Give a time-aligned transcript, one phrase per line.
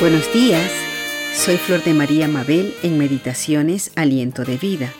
[0.00, 0.72] Buenos días,
[1.34, 4.94] soy Flor de María Mabel en Meditaciones Aliento de Vida.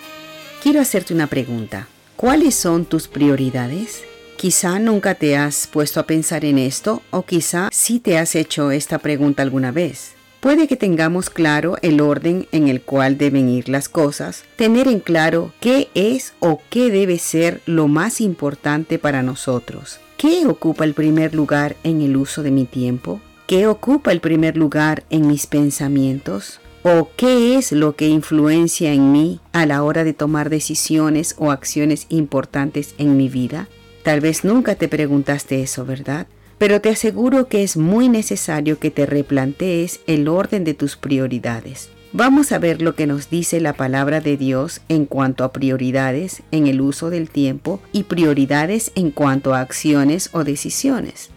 [0.62, 1.88] Quiero hacerte una pregunta.
[2.16, 4.02] ¿Cuáles son tus prioridades?
[4.36, 8.72] Quizá nunca te has puesto a pensar en esto o quizá sí te has hecho
[8.72, 10.12] esta pregunta alguna vez.
[10.40, 15.00] Puede que tengamos claro el orden en el cual deben ir las cosas, tener en
[15.00, 19.98] claro qué es o qué debe ser lo más importante para nosotros.
[20.18, 23.22] ¿Qué ocupa el primer lugar en el uso de mi tiempo?
[23.50, 26.60] ¿Qué ocupa el primer lugar en mis pensamientos?
[26.84, 31.50] ¿O qué es lo que influencia en mí a la hora de tomar decisiones o
[31.50, 33.66] acciones importantes en mi vida?
[34.04, 36.28] Tal vez nunca te preguntaste eso, ¿verdad?
[36.58, 41.90] Pero te aseguro que es muy necesario que te replantees el orden de tus prioridades.
[42.12, 46.44] Vamos a ver lo que nos dice la palabra de Dios en cuanto a prioridades
[46.52, 51.30] en el uso del tiempo y prioridades en cuanto a acciones o decisiones.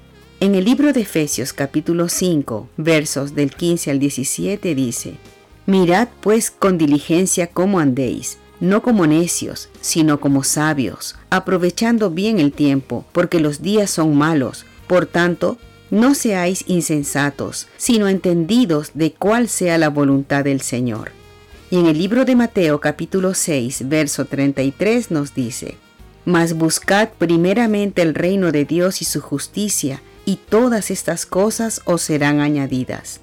[0.44, 5.14] En el libro de Efesios capítulo 5, versos del 15 al 17 dice,
[5.66, 12.52] Mirad pues con diligencia cómo andéis, no como necios, sino como sabios, aprovechando bien el
[12.52, 14.66] tiempo, porque los días son malos.
[14.86, 15.58] Por tanto,
[15.90, 21.12] no seáis insensatos, sino entendidos de cuál sea la voluntad del Señor.
[21.72, 25.78] Y en el libro de Mateo capítulo 6, verso 33 nos dice,
[26.26, 32.02] Mas buscad primeramente el reino de Dios y su justicia, y todas estas cosas os
[32.02, 33.20] serán añadidas.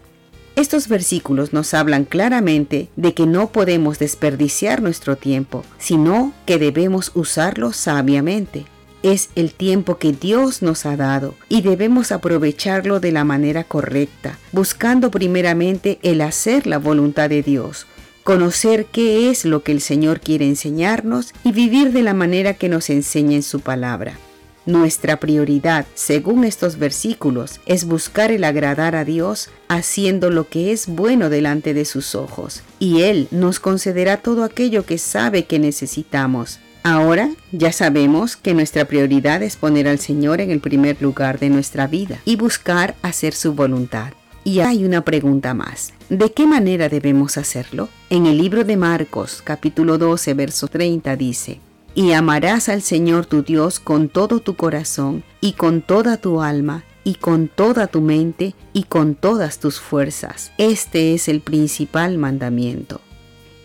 [0.56, 7.12] Estos versículos nos hablan claramente de que no podemos desperdiciar nuestro tiempo, sino que debemos
[7.14, 8.66] usarlo sabiamente.
[9.02, 14.38] Es el tiempo que Dios nos ha dado y debemos aprovecharlo de la manera correcta,
[14.52, 17.86] buscando primeramente el hacer la voluntad de Dios,
[18.24, 22.68] conocer qué es lo que el Señor quiere enseñarnos y vivir de la manera que
[22.68, 24.18] nos enseña en su palabra.
[24.66, 30.86] Nuestra prioridad, según estos versículos, es buscar el agradar a Dios haciendo lo que es
[30.86, 36.60] bueno delante de sus ojos, y Él nos concederá todo aquello que sabe que necesitamos.
[36.82, 41.50] Ahora ya sabemos que nuestra prioridad es poner al Señor en el primer lugar de
[41.50, 44.12] nuestra vida y buscar hacer su voluntad.
[44.44, 45.92] Y hay una pregunta más.
[46.08, 47.90] ¿De qué manera debemos hacerlo?
[48.08, 51.60] En el libro de Marcos, capítulo 12, verso 30 dice,
[51.94, 56.84] y amarás al Señor tu Dios con todo tu corazón y con toda tu alma
[57.04, 60.52] y con toda tu mente y con todas tus fuerzas.
[60.58, 63.00] Este es el principal mandamiento.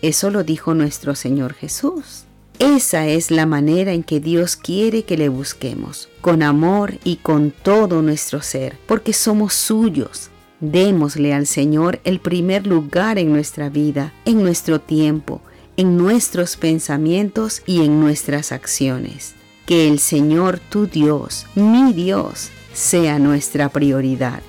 [0.02, 2.24] Eso lo dijo nuestro Señor Jesús.
[2.58, 7.50] Esa es la manera en que Dios quiere que le busquemos, con amor y con
[7.50, 10.30] todo nuestro ser, porque somos suyos.
[10.60, 15.42] Démosle al Señor el primer lugar en nuestra vida, en nuestro tiempo,
[15.76, 19.34] en nuestros pensamientos y en nuestras acciones.
[19.66, 24.42] Que el Señor tu Dios, mi Dios, sea nuestra prioridad.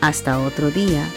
[0.00, 1.08] Hasta otro día.